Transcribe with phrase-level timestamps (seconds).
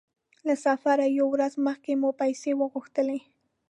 [0.47, 3.19] له سفره يوه ورځ مخکې مو پیسې وغوښتلې.